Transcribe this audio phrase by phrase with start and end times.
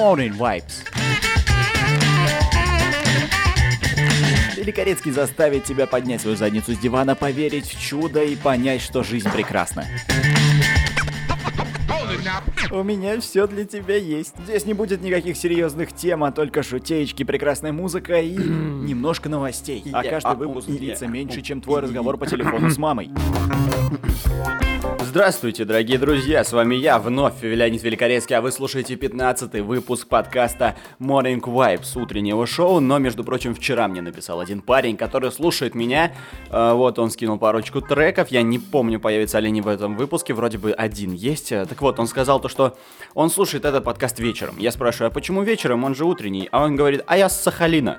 [0.00, 0.82] Morning Vibes.
[4.56, 9.30] Великорецкий заставит тебя поднять свою задницу с дивана, поверить в чудо и понять, что жизнь
[9.30, 9.84] прекрасна.
[12.70, 14.32] У меня все для тебя есть.
[14.44, 19.84] Здесь не будет никаких серьезных тем, а только шутеечки, прекрасная музыка и немножко новостей.
[19.92, 23.10] А каждый выпуск длится меньше, чем твой разговор по телефону с мамой.
[25.10, 30.76] Здравствуйте, дорогие друзья, с вами я, вновь Леонид Великорецкий, а вы слушаете 15 выпуск подкаста
[31.00, 36.12] Morning Vibes утреннего шоу, но, между прочим, вчера мне написал один парень, который слушает меня,
[36.48, 40.32] э, вот он скинул парочку треков, я не помню, появится ли они в этом выпуске,
[40.32, 42.78] вроде бы один есть, так вот, он сказал то, что
[43.14, 46.76] он слушает этот подкаст вечером, я спрашиваю, а почему вечером, он же утренний, а он
[46.76, 47.98] говорит, а я с Сахалина.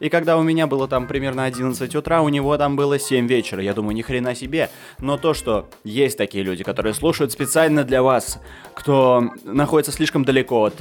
[0.00, 3.62] И когда у меня было там примерно 11 утра, у него там было 7 вечера.
[3.62, 4.70] Я думаю, ни хрена себе.
[4.98, 8.40] Но то, что есть такие люди, которые слушают специально для вас,
[8.74, 10.80] кто находится слишком далеко от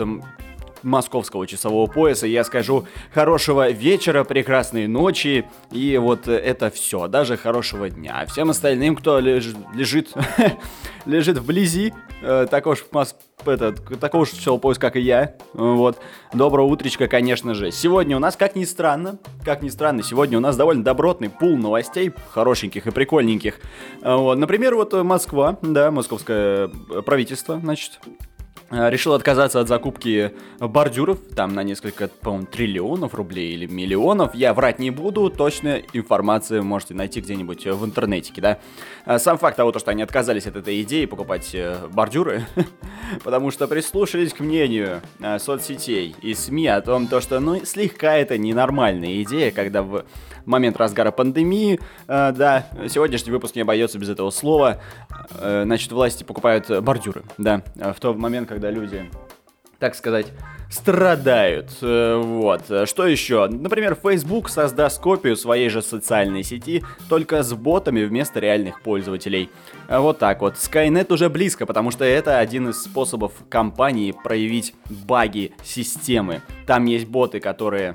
[0.85, 7.89] московского часового пояса, я скажу хорошего вечера, прекрасной ночи и вот это все, даже хорошего
[7.89, 8.21] дня.
[8.21, 10.13] А всем остальным, кто лежит, лежит,
[11.05, 15.97] лежит вблизи э, такого же мос, это, такого же часового пояса, как и я, вот,
[16.33, 17.71] доброго утречка, конечно же.
[17.71, 21.57] Сегодня у нас, как ни странно, как ни странно, сегодня у нас довольно добротный пул
[21.57, 23.59] новостей, хорошеньких и прикольненьких.
[24.01, 26.67] Вот, например, вот Москва, да, московское
[27.05, 28.34] правительство, значит, Э,
[28.71, 34.33] решил отказаться от закупки бордюров, там на несколько, по-моему, триллионов рублей или миллионов.
[34.33, 38.59] Я врать не буду, точно информацию можете найти где-нибудь в интернете, да.
[39.05, 42.45] Э, сам факт того, что они отказались от этой идеи покупать э, бордюры,
[43.23, 45.01] потому что прислушались к мнению
[45.39, 50.05] соцсетей и СМИ о том, то, что, ну, слегка это ненормальная идея, когда в
[50.45, 54.79] момент разгара пандемии, да, сегодняшний выпуск не обойдется без этого слова,
[55.39, 59.11] значит, власти покупают бордюры, да, в тот момент, когда люди,
[59.79, 60.27] так сказать,
[60.69, 61.71] страдают.
[61.81, 62.61] Э, вот.
[62.85, 63.49] Что еще?
[63.49, 69.49] Например, Facebook создаст копию своей же социальной сети, только с ботами вместо реальных пользователей.
[69.89, 70.53] Вот так вот.
[70.53, 76.41] Skynet уже близко, потому что это один из способов компании проявить баги системы.
[76.65, 77.93] Там есть боты, которые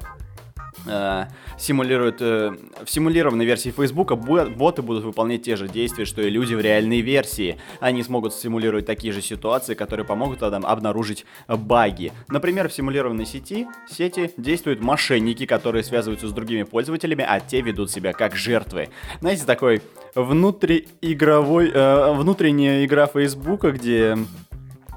[0.86, 1.26] э,
[1.58, 2.52] симулируют, э,
[2.84, 7.00] в симулированной версии Facebook боты будут выполнять те же действия, что и люди в реальной
[7.00, 7.58] версии.
[7.80, 12.12] Они смогут симулировать такие же ситуации, которые помогут там обнаружить баги.
[12.28, 17.90] Например, в симулированной сети, сети действуют мошенники, которые связываются с другими пользователями, а те ведут
[17.90, 18.88] себя как жертвы.
[19.20, 19.82] Знаете, такой
[20.14, 24.16] внутриигровой, э, внутренняя игра Facebook, где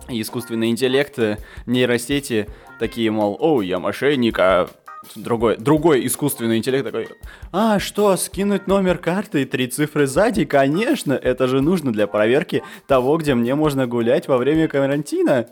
[0.10, 2.48] искусственный интеллект, э, нейросети
[2.80, 4.70] такие, мол, о, я мошенник, а
[5.16, 7.08] другой, другой искусственный интеллект такой,
[7.52, 10.46] а что, скинуть номер карты и три цифры сзади?
[10.46, 15.48] Конечно, это же нужно для проверки того, где мне можно гулять во время карантина.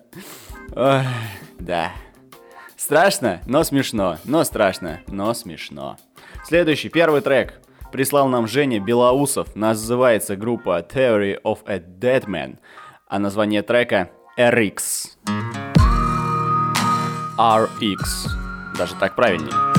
[0.76, 1.02] Ой,
[1.60, 1.92] да.
[2.76, 4.18] Страшно, но смешно.
[4.26, 5.98] Но страшно, но смешно.
[6.46, 7.62] Следующий, первый трек.
[7.92, 9.56] Прислал нам Женя Белоусов.
[9.56, 12.58] Называется группа Theory of a Dead Man.
[13.08, 15.18] А название трека RX.
[17.38, 18.51] RX.
[18.82, 19.71] Даже так правильнее.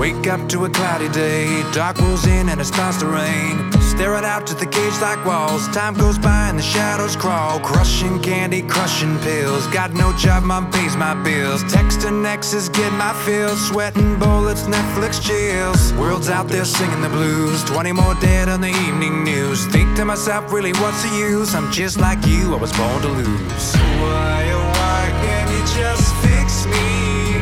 [0.00, 3.70] Wake up to a cloudy day, dark rolls in and it starts to rain.
[3.82, 5.68] Staring out to the cage like walls.
[5.76, 7.60] Time goes by and the shadows crawl.
[7.60, 9.66] Crushing candy, crushing pills.
[9.66, 11.62] Got no job, mom pays my bills.
[11.64, 13.60] Texting exes, get my fills.
[13.68, 15.92] Sweating bullets, Netflix chills.
[15.92, 17.62] World's out there singing the blues.
[17.64, 19.66] 20 more dead on the evening news.
[19.66, 21.54] Think to myself, really, what's the use?
[21.54, 23.74] I'm just like you, I was born to lose.
[24.00, 25.99] Why, oh, why can't you just?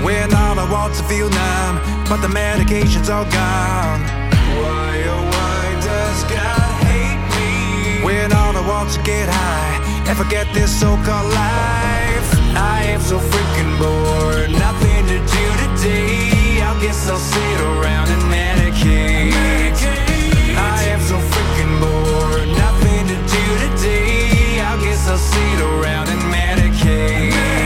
[0.08, 1.76] When all I want to feel numb,
[2.08, 4.00] but the medication's all gone.
[4.56, 5.28] Why, oh,
[5.84, 8.02] does God hate me?
[8.02, 9.76] When all I want to get high
[10.08, 12.28] and forget this so-called life.
[12.56, 16.62] I am so freaking bored, nothing to do today.
[16.64, 19.36] I guess I'll sit around and medicate.
[20.56, 24.60] I am so freaking bored, nothing to do today.
[24.64, 27.57] I guess I'll sit around and medicate.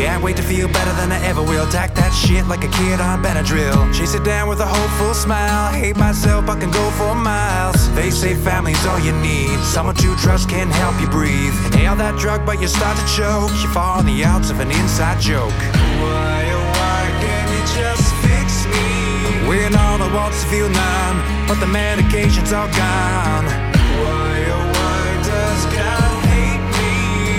[0.00, 1.68] Can't wait to feel better than I ever will.
[1.68, 3.92] Tack that shit like a kid on Benadryl.
[3.92, 5.70] Chase it down with a hopeful smile.
[5.74, 7.76] Hate myself, I can go for miles.
[7.94, 9.60] They say family's all you need.
[9.60, 11.52] Someone to trust can help you breathe.
[11.66, 13.52] Inhale that drug, but you start to choke.
[13.60, 15.52] You fall on the outs of an inside joke.
[16.00, 19.48] Why, oh, why can't you just fix me?
[19.52, 23.59] When all I want to feel numb, but the medication's all gone.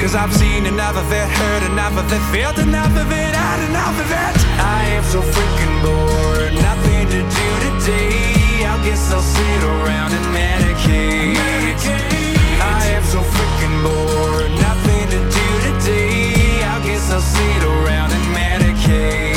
[0.01, 3.69] Cause I've seen enough of it, heard enough of it, felt enough of it, had
[3.69, 4.33] enough of it.
[4.57, 8.65] I am so freaking bored, nothing to do today.
[8.65, 11.37] I guess I'll sit around and medicate.
[12.59, 16.63] I am so freaking bored, nothing to do today.
[16.63, 19.30] I guess I'll sit around and medicate.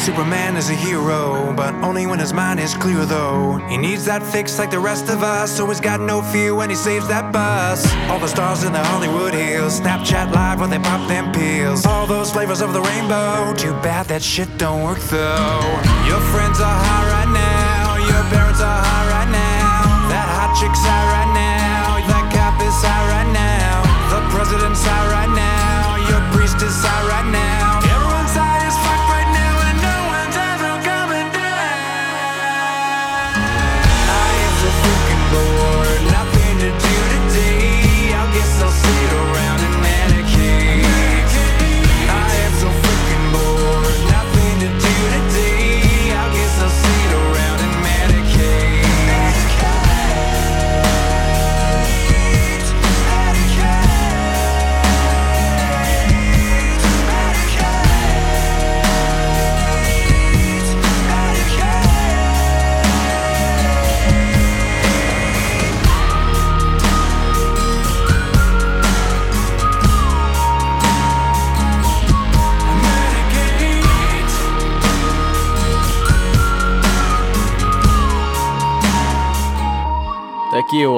[0.00, 3.58] Superman is a hero, but only when his mind is clear though.
[3.68, 6.70] He needs that fix like the rest of us, so he's got no fear when
[6.70, 7.84] he saves that bus.
[8.08, 11.84] All the stars in the Hollywood Hills, Snapchat live when they pop them pills.
[11.84, 15.60] All those flavors of the rainbow, too bad that shit don't work though.
[16.08, 20.08] Your friends are high right now, your parents are high right now.
[20.08, 23.84] That hot chick's high right now, that cop is high right now.
[24.08, 27.59] The president's high right now, your priest is high right now.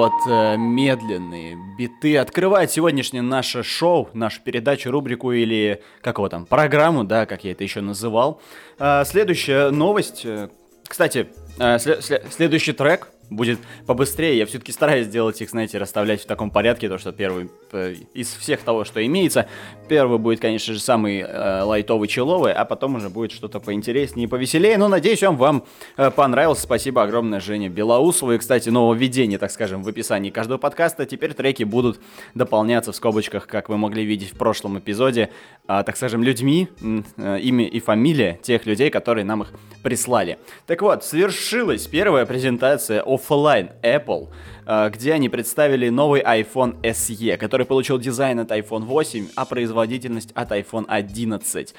[0.03, 6.45] Вот э, медленные биты открывают сегодняшнее наше шоу, нашу передачу, рубрику или как его там,
[6.45, 8.41] программу, да, как я это еще называл.
[8.81, 10.23] А, следующая новость.
[10.25, 10.49] э,
[10.89, 11.29] Кстати,
[11.59, 14.39] э, сле- сле- следующий трек будет побыстрее.
[14.39, 18.35] Я все-таки стараюсь сделать их, знаете, расставлять в таком порядке, то что первый э, из
[18.35, 19.47] всех того, что имеется,
[19.89, 24.29] первый будет, конечно же, самый э, лайтовый, человый, а потом уже будет что-то поинтереснее и
[24.29, 24.77] повеселее.
[24.79, 25.65] Но надеюсь, он вам
[25.97, 26.63] э, понравился.
[26.63, 28.33] Спасибо огромное Жене Белоусову.
[28.33, 31.07] И, кстати, нововведение, так скажем, в описании каждого подкаста.
[31.07, 32.01] Теперь треки будут
[32.35, 35.31] дополняться в скобочках, как вы могли видеть в прошлом эпизоде,
[35.67, 36.69] а, так скажем, людьми,
[37.17, 39.53] э, имя и фамилия тех людей, которые нам их
[39.83, 40.39] прислали.
[40.67, 44.29] Так вот, свершилась первая презентация оффлайн Apple,
[44.67, 50.33] э, где они представили новый iPhone SE, который получил дизайн от iPhone 8, а производительность
[50.33, 51.75] от iPhone 11.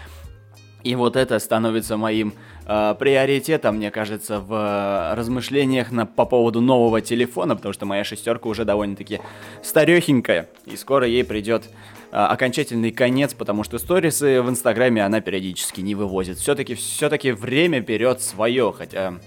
[0.83, 2.33] И вот это становится моим
[2.65, 8.03] э, приоритетом, мне кажется, в э, размышлениях на, по поводу нового телефона, потому что моя
[8.03, 9.21] шестерка уже довольно-таки
[9.61, 11.69] старехенькая, и скоро ей придет
[12.11, 16.37] э, окончательный конец, потому что сторисы в Инстаграме она периодически не вывозит.
[16.37, 19.19] Все-таки все-таки время берет свое, хотя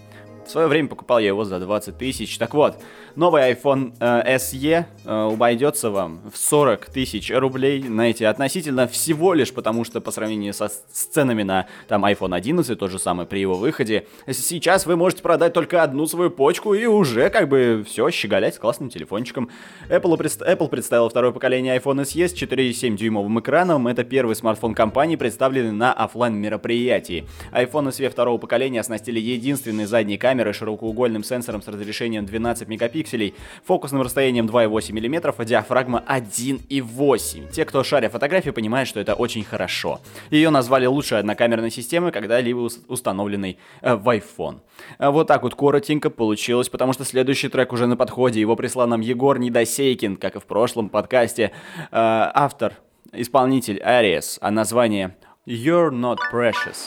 [0.46, 2.38] в свое время покупал я его за 20 тысяч.
[2.38, 2.76] Так вот,
[3.14, 7.82] новый iPhone э, SE э, обойдется вам в 40 тысяч рублей.
[7.82, 12.90] Знаете, относительно всего лишь, потому что по сравнению со ценами на там iPhone 11, тот
[12.90, 17.28] же самый при его выходе, сейчас вы можете продать только одну свою почку и уже
[17.30, 19.50] как бы все, щеголять с классным телефончиком.
[19.88, 23.88] Apple, Apple представила второе поколение iPhone SE с 4,7 дюймовым экраном.
[23.88, 27.26] Это первый смартфон компании, представленный на оффлайн мероприятии.
[27.52, 34.02] iPhone SE второго поколения оснастили единственной задней камерой широкоугольным сенсором с разрешением 12 мегапикселей, фокусным
[34.02, 37.52] расстоянием 2,8 мм, а диафрагма 1,8.
[37.52, 40.00] Те, кто шаря фотографии, понимают, что это очень хорошо.
[40.30, 44.60] Ее назвали лучшей однокамерной системой, когда-либо ус- установленной э, в iPhone.
[44.98, 48.40] А Вот так вот коротенько получилось, потому что следующий трек уже на подходе.
[48.40, 51.52] Его прислал нам Егор Недосейкин, как и в прошлом подкасте.
[51.90, 52.74] Э, Автор,
[53.12, 55.16] исполнитель Ариес, а название
[55.46, 56.86] You're Not Precious.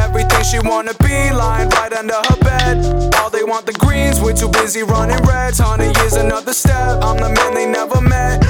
[0.43, 3.15] She wanna be lying right under her bed.
[3.15, 5.59] All they want the greens, we're too busy running reds.
[5.59, 7.01] Honey is another step.
[7.01, 8.43] I'm the man they never met.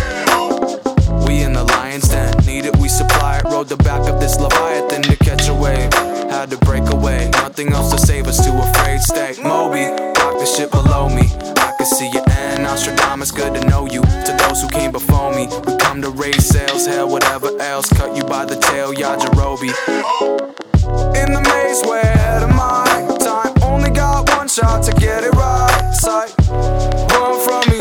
[1.27, 3.43] We in the lion's den, need it, we supply it.
[3.43, 5.93] Rode the back of this leviathan to catch a wave.
[6.31, 7.29] had to break away.
[7.33, 9.01] Nothing else to save us, too afraid.
[9.01, 9.85] Stay Moby,
[10.19, 11.29] rock the shit below me.
[11.57, 14.01] I can see your end, Nostradamus, good to know you.
[14.01, 17.89] To those who came before me, we come to raise sales, hell, whatever else.
[17.89, 20.70] Cut you by the tail, Yajirobe.
[20.83, 23.53] In the maze, where ahead of my time.
[23.61, 25.91] Only got one shot to get it right.
[25.93, 27.79] Sight, run from me,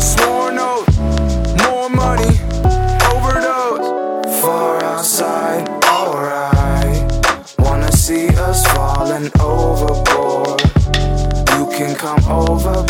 [0.00, 0.88] sworn oath.
[1.64, 2.32] More money,
[3.12, 4.40] overdose.
[4.40, 7.12] Far outside, alright.
[7.58, 10.62] Wanna see us falling overboard.
[11.52, 12.82] You can come over,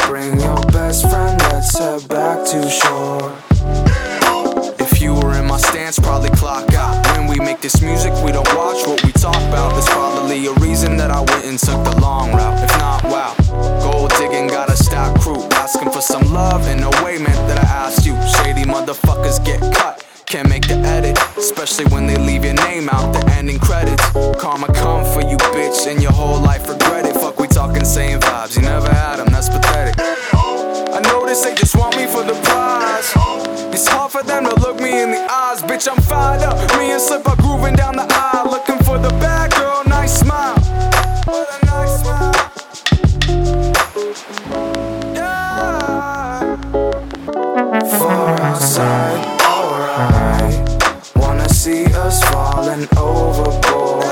[49.98, 51.16] alright.
[51.16, 54.04] Wanna see us falling overboard.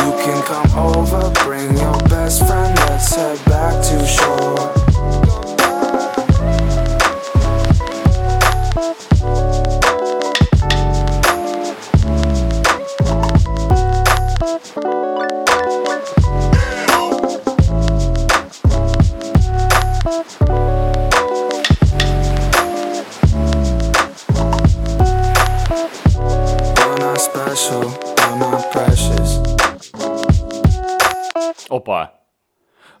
[0.00, 2.76] You can come over, bring your best friend.
[2.78, 4.77] Let's head back to shore.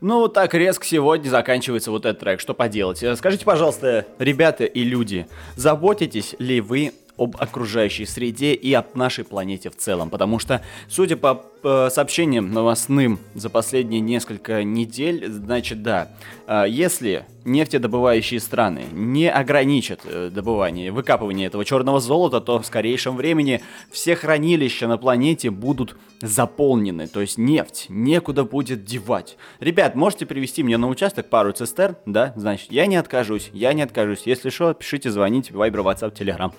[0.00, 2.40] Ну, вот так резко сегодня заканчивается вот этот трек.
[2.40, 3.02] Что поделать?
[3.02, 5.26] Э, Скажите, пожалуйста, ребята и люди,
[5.56, 10.08] заботитесь ли вы об окружающей среде и об нашей планете в целом?
[10.08, 16.12] Потому что, судя по э, сообщениям новостным за последние несколько недель, значит, да,
[16.46, 23.16] э, если нефтедобывающие страны не ограничат э, добывание, выкапывание этого черного золота, то в скорейшем
[23.16, 29.36] времени все хранилища на планете будут заполнены, то есть нефть некуда будет девать.
[29.60, 33.82] Ребят, можете привезти мне на участок пару цистерн, да, значит, я не откажусь, я не
[33.82, 34.22] откажусь.
[34.24, 36.52] Если что, пишите, звоните, WhatsApp, Telegram.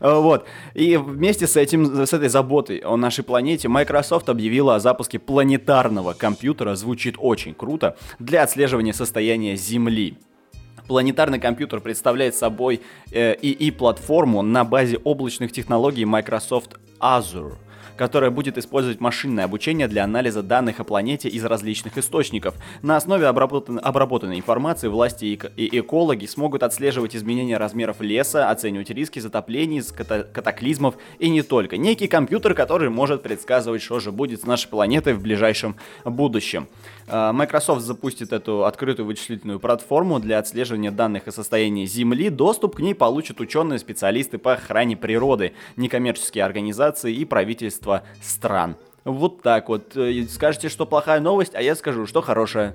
[0.00, 0.46] Э, Вот.
[0.74, 6.12] И вместе с этим, с этой заботой о нашей планете, Microsoft объявила о запуске планетарного
[6.12, 10.18] компьютера, звучит очень круто, для отслеживания состояния Земли.
[10.88, 17.56] Планетарный компьютер представляет собой э, ИИ-платформу на базе облачных технологий Microsoft Azure
[17.96, 22.54] которая будет использовать машинное обучение для анализа данных о планете из различных источников.
[22.82, 28.90] На основе обработан- обработанной информации власти и, и экологи смогут отслеживать изменения размеров леса, оценивать
[28.90, 31.76] риски затоплений, ката- катаклизмов и не только.
[31.76, 36.68] Некий компьютер, который может предсказывать, что же будет с нашей планетой в ближайшем будущем.
[37.08, 42.30] А, Microsoft запустит эту открытую вычислительную платформу для отслеживания данных о состоянии Земли.
[42.30, 47.24] Доступ к ней получат ученые, специалисты по охране природы, некоммерческие организации и
[47.86, 48.76] правительства стран.
[49.04, 49.96] Вот так вот.
[49.96, 52.74] Э, Скажете, что плохая новость, а я скажу, что хорошая.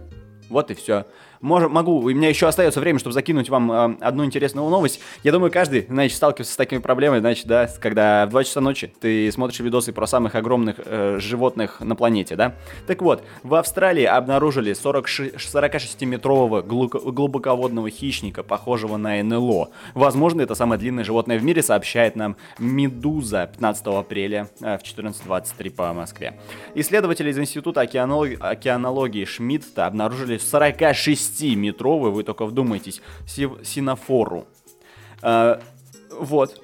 [0.50, 1.06] Вот и все.
[1.41, 5.00] Мож, могу, у меня еще остается время, чтобы закинуть вам э, одну интересную новость.
[5.24, 8.93] Я думаю, каждый, значит, сталкивается с такими проблемами, значит, да, когда в 2 часа ночи
[9.00, 12.53] ты смотришь видосы про самых огромных э, животных на планете, да?
[12.86, 19.71] Так вот, в Австралии обнаружили 46-метрового глубоководного хищника, похожего на НЛО.
[19.95, 25.71] Возможно, это самое длинное животное в мире, сообщает нам Медуза 15 апреля э, в 14.23
[25.71, 26.39] по Москве.
[26.75, 30.38] Исследователи из Института океанологии, Шмидта обнаружили
[31.39, 34.45] 46-метровый, вы только вдумайтесь, синофору.
[35.21, 35.59] Э,
[36.11, 36.61] вот.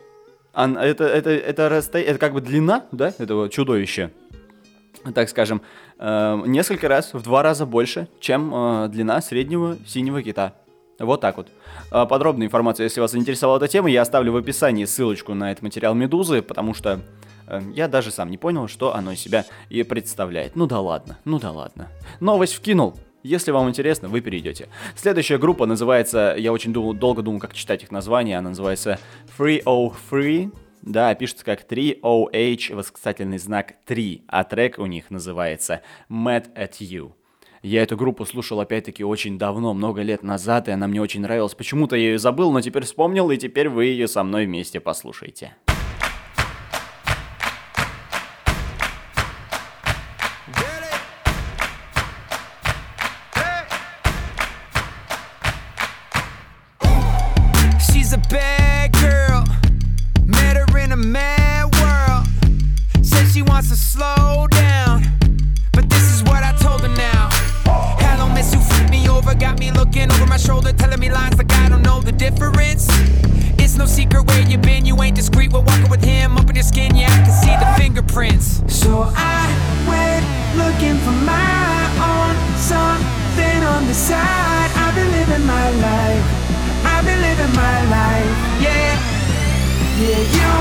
[0.53, 4.12] Ан- Это, это, это, расстоя- это как бы длина, да, этого чудовища,
[5.13, 5.62] так скажем,
[6.00, 10.53] э, несколько раз, в два раза больше, чем э, длина среднего синего кита.
[11.00, 11.50] Вот так вот.
[11.91, 15.62] Э, Подробная информация, если вас заинтересовала эта тема, я оставлю в описании ссылочку на этот
[15.62, 17.01] материал Медузы, потому что
[17.45, 20.55] э, я даже сам не понял, что оно из себя и представляет.
[20.55, 21.88] Ну да ладно, ну да ладно.
[22.19, 22.97] Новость вкинул.
[23.27, 24.69] Если вам интересно, вы перейдете.
[24.96, 29.00] Следующая группа называется, я очень думал, долго думал, как читать их название, она называется
[29.36, 30.50] 303,
[30.81, 37.12] да, пишется как 3OH, восклицательный знак 3, а трек у них называется Mad at You.
[37.63, 41.53] Я эту группу слушал опять-таки очень давно, много лет назад, и она мне очень нравилась.
[41.53, 45.53] Почему-то я ее забыл, но теперь вспомнил, и теперь вы ее со мной вместе послушайте.
[78.88, 79.44] So I
[79.84, 80.24] went
[80.56, 84.72] looking for my own something on the side.
[84.79, 86.25] I've been living my life.
[86.88, 88.96] I've been living my life, yeah.
[90.00, 90.51] Yeah, you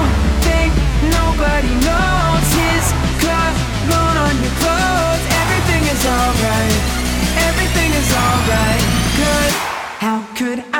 [0.43, 0.75] think
[1.07, 2.85] nobody knows his
[3.23, 5.25] cologne on your clothes.
[5.43, 6.79] Everything is alright.
[7.47, 8.85] Everything is alright.
[9.23, 9.53] Good.
[10.03, 10.76] How could I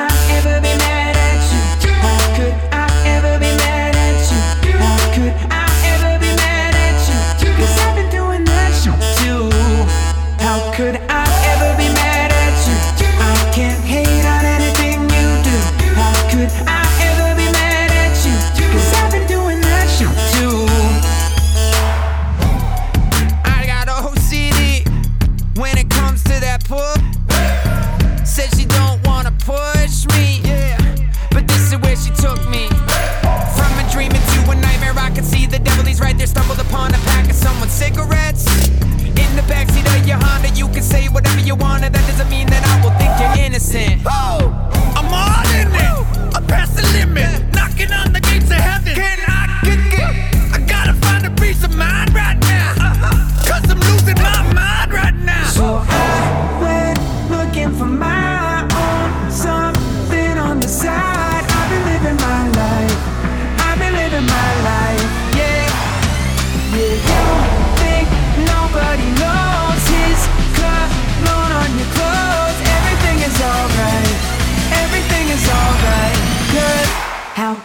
[26.17, 26.96] comes to that pull.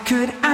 [0.05, 0.52] Could I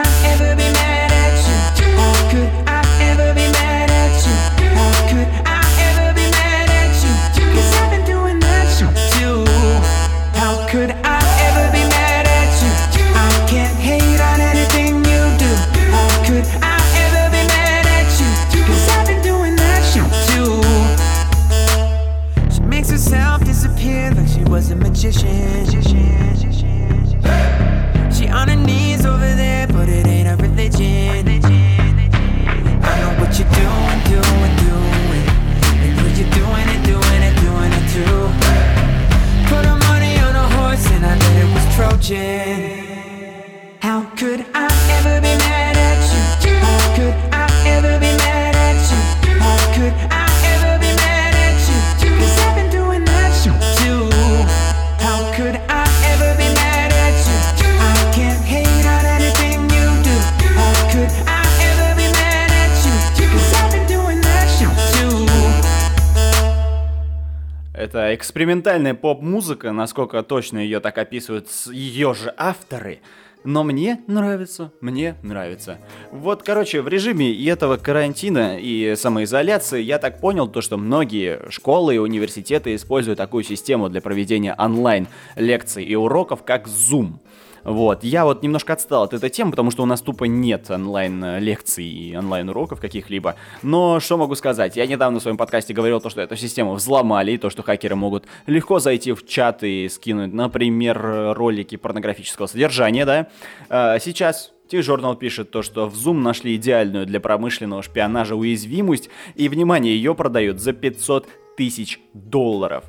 [68.18, 72.98] экспериментальная поп-музыка, насколько точно ее так описывают ее же авторы.
[73.44, 75.78] Но мне нравится, мне нравится.
[76.10, 81.48] Вот, короче, в режиме и этого карантина и самоизоляции я так понял то, что многие
[81.48, 87.20] школы и университеты используют такую систему для проведения онлайн лекций и уроков, как Zoom.
[87.68, 91.84] Вот, я вот немножко отстал от этой темы, потому что у нас тупо нет онлайн-лекций
[91.84, 93.36] и онлайн-уроков каких-либо.
[93.62, 94.76] Но что могу сказать?
[94.76, 97.94] Я недавно в своем подкасте говорил то, что эту систему взломали, и то, что хакеры
[97.94, 103.28] могут легко зайти в чат и скинуть, например, ролики порнографического содержания, да.
[103.68, 109.48] А, Сейчас T-Journal пишет то, что в Zoom нашли идеальную для промышленного шпионажа уязвимость, и,
[109.48, 111.26] внимание, ее продают за 500
[111.56, 112.84] тысяч долларов.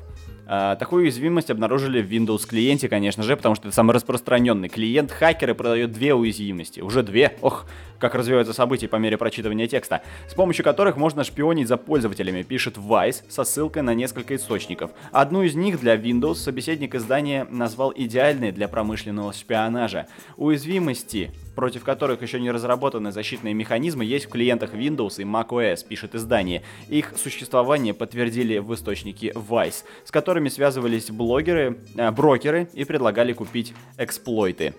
[0.52, 5.12] А, Такую уязвимость обнаружили в Windows клиенте, конечно же, потому что это самый распространенный клиент.
[5.12, 6.80] Хакеры продают две уязвимости.
[6.80, 7.36] Уже две.
[7.40, 7.66] Ох,
[8.00, 10.02] как развиваются события по мере прочитывания текста.
[10.28, 14.90] С помощью которых можно шпионить за пользователями, пишет Vice со ссылкой на несколько источников.
[15.12, 20.08] Одну из них для Windows собеседник издания назвал идеальной для промышленного шпионажа.
[20.36, 21.30] Уязвимости
[21.60, 26.62] против которых еще не разработаны защитные механизмы, есть в клиентах Windows и macOS, пишет издание.
[26.88, 33.74] Их существование подтвердили в источнике Vice, с которыми связывались блогеры, э, брокеры и предлагали купить
[33.98, 34.72] эксплойты.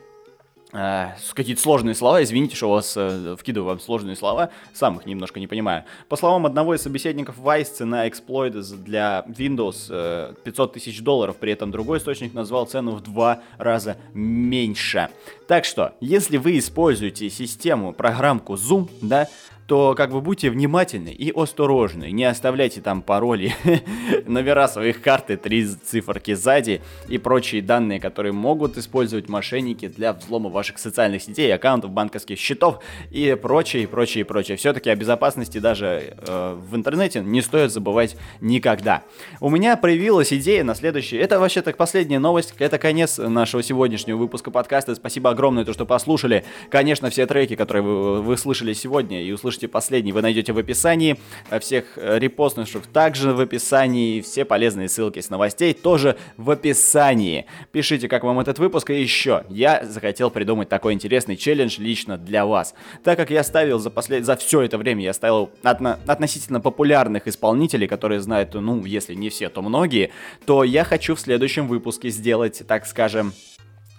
[0.74, 5.40] С- какие-то сложные слова, извините, что вас э, вкидываю вам сложные слова, сам их немножко
[5.40, 5.84] не понимаю.
[6.08, 11.52] По словам одного из собеседников Vice, цена эксплойта для Windows э, 500 тысяч долларов, при
[11.52, 15.10] этом другой источник назвал цену в два раза меньше.
[15.48, 19.28] Так что, если вы используете систему, программку Zoom, да,
[19.68, 22.12] то как бы будьте внимательны и осторожны.
[22.12, 23.56] Не оставляйте там пароли,
[24.26, 30.14] номера своих карт и три циферки сзади и прочие данные, которые могут использовать мошенники для
[30.14, 32.80] взлома ваших социальных сетей, аккаунтов, банковских счетов
[33.12, 34.58] и прочее, прочее, прочее.
[34.58, 39.04] Все-таки о безопасности даже э, в интернете не стоит забывать никогда.
[39.40, 41.22] У меня появилась идея на следующее.
[41.22, 42.54] Это вообще так последняя новость.
[42.60, 44.96] Это конец нашего сегодняшнего выпуска подкаста.
[44.96, 46.44] Спасибо огромное, то, что послушали.
[46.70, 51.18] Конечно, все треки, которые вы, вы слышали сегодня и услышите последний, вы найдете в описании.
[51.60, 54.22] Всех репостнувших также в описании.
[54.22, 57.46] Все полезные ссылки с новостей тоже в описании.
[57.72, 58.90] Пишите, как вам этот выпуск.
[58.90, 62.74] И еще, я захотел придумать такой интересный челлендж лично для вас.
[63.04, 64.26] Так как я ставил за, послед...
[64.26, 66.00] за все это время, я ставил отно...
[66.08, 70.12] относительно популярных исполнителей, которые знают, ну, если не все, то многие,
[70.46, 73.34] то я хочу в следующем выпуске сделать, так скажем,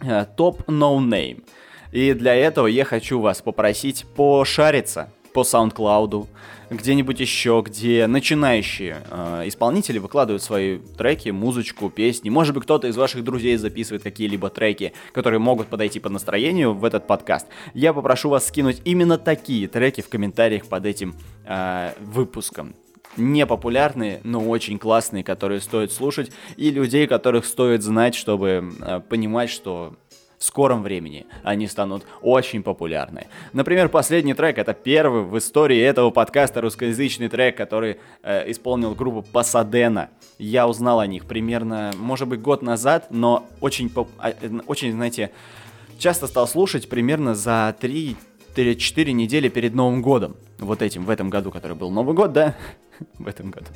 [0.03, 1.43] э, топ no name.
[1.93, 6.27] И для этого я хочу вас попросить пошариться по SoundCloud,
[6.71, 12.31] где-нибудь еще, где начинающие э, исполнители выкладывают свои треки, музычку, песни.
[12.31, 16.85] Может быть, кто-то из ваших друзей записывает какие-либо треки, которые могут подойти по настроению в
[16.85, 17.47] этот подкаст.
[17.75, 21.15] Я попрошу вас скинуть именно такие треки в комментариях под этим
[21.45, 22.75] э, выпуском
[23.17, 29.51] непопулярные, но очень классные, которые стоит слушать, и людей, которых стоит знать, чтобы э, понимать,
[29.51, 29.95] что
[30.43, 33.29] в скором времени они станут очень популярны.
[33.53, 39.23] Например, последний трек это первый в истории этого подкаста русскоязычный трек, который э, исполнил группа
[39.23, 40.11] Пасадена.
[40.39, 44.35] Я узнал о них примерно, может быть, год назад, но очень, а,
[44.67, 45.31] очень, знаете,
[45.97, 48.17] часто стал слушать примерно за 3
[48.57, 50.35] 4 недели перед Новым годом.
[50.59, 52.57] Вот этим, в этом году, который был Новый год, да?
[53.19, 53.67] в этом году.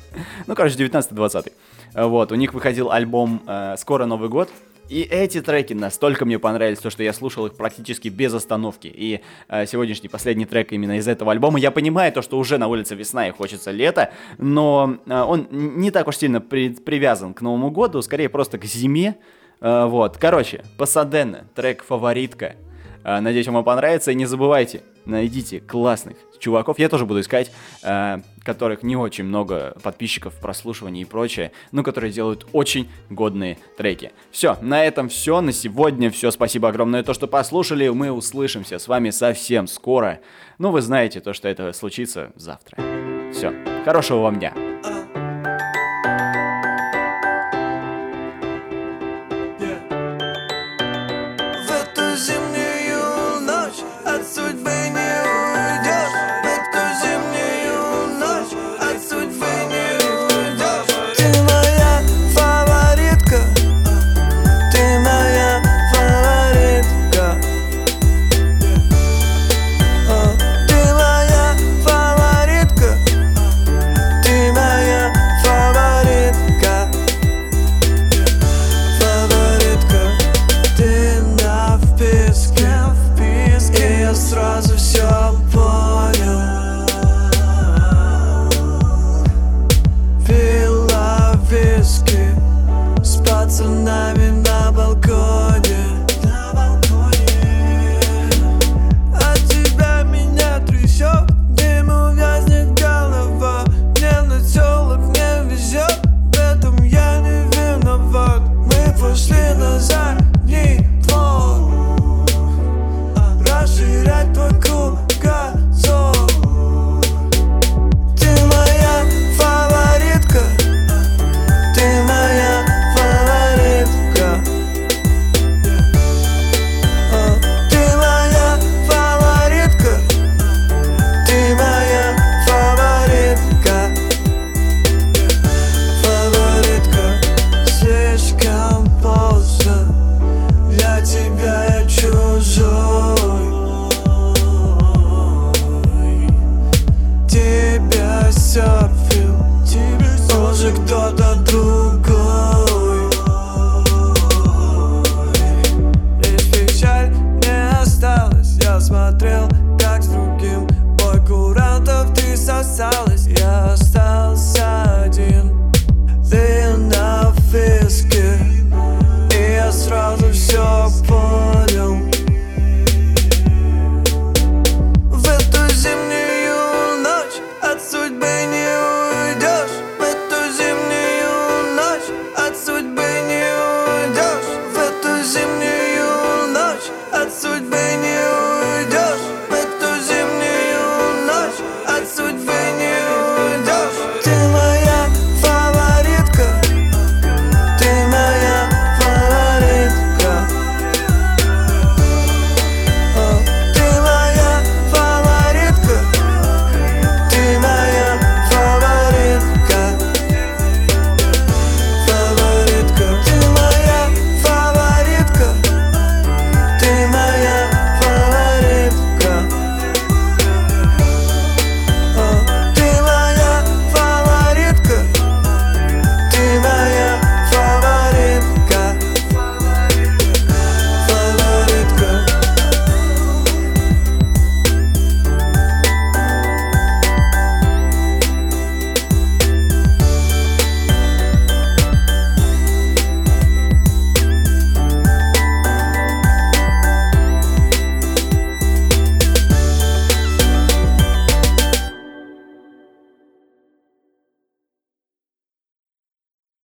[0.45, 1.51] Ну, короче, 19-20.
[1.93, 4.49] Вот, у них выходил альбом э, «Скоро Новый год»,
[4.89, 8.87] и эти треки настолько мне понравились, то, что я слушал их практически без остановки.
[8.87, 12.67] И э, сегодняшний последний трек именно из этого альбома, я понимаю то, что уже на
[12.67, 17.41] улице весна и хочется лето, но э, он не так уж сильно при, привязан к
[17.41, 19.15] Новому году, скорее просто к зиме.
[19.61, 22.55] Э, вот, короче, Пасадена, трек «Фаворитка».
[23.03, 26.79] Э, надеюсь, вам понравится, и не забывайте, найдите классных чуваков.
[26.79, 27.51] Я тоже буду искать,
[27.83, 34.11] э, которых не очень много подписчиков, прослушиваний и прочее, но которые делают очень годные треки.
[34.31, 35.41] Все, на этом все.
[35.41, 36.31] На сегодня все.
[36.31, 37.87] Спасибо огромное, то, что послушали.
[37.89, 40.19] Мы услышимся с вами совсем скоро.
[40.57, 42.77] Ну, вы знаете то, что это случится завтра.
[43.31, 43.53] Все.
[43.85, 44.66] Хорошего вам дня.